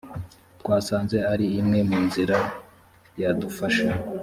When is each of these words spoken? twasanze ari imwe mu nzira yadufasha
twasanze 0.61 1.17
ari 1.31 1.45
imwe 1.59 1.79
mu 1.89 1.97
nzira 2.05 2.37
yadufasha 3.21 3.87